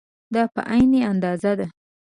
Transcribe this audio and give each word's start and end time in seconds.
دا 0.33 0.43
په 0.53 0.61
عین 0.73 0.93
اندازه 1.11 1.51
ده. 1.59 1.67